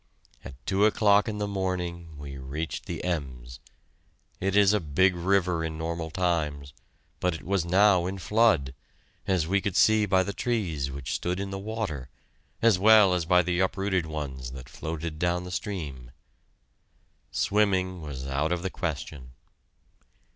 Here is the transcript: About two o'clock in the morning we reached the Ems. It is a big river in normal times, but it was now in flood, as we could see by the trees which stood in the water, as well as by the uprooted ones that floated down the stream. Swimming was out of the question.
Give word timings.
About 0.43 0.55
two 0.65 0.85
o'clock 0.87 1.27
in 1.27 1.37
the 1.37 1.47
morning 1.47 2.17
we 2.17 2.35
reached 2.35 2.87
the 2.87 3.03
Ems. 3.03 3.59
It 4.39 4.57
is 4.57 4.73
a 4.73 4.79
big 4.79 5.15
river 5.15 5.63
in 5.63 5.77
normal 5.77 6.09
times, 6.09 6.73
but 7.19 7.35
it 7.35 7.43
was 7.43 7.65
now 7.65 8.07
in 8.07 8.17
flood, 8.17 8.73
as 9.27 9.45
we 9.47 9.61
could 9.61 9.75
see 9.75 10.07
by 10.07 10.23
the 10.23 10.33
trees 10.33 10.89
which 10.89 11.13
stood 11.13 11.39
in 11.39 11.51
the 11.51 11.59
water, 11.59 12.09
as 12.63 12.79
well 12.79 13.13
as 13.13 13.25
by 13.25 13.43
the 13.43 13.59
uprooted 13.59 14.07
ones 14.07 14.53
that 14.53 14.69
floated 14.69 15.19
down 15.19 15.43
the 15.43 15.51
stream. 15.51 16.09
Swimming 17.29 18.01
was 18.01 18.25
out 18.25 18.51
of 18.51 18.63
the 18.63 18.71
question. 18.71 19.33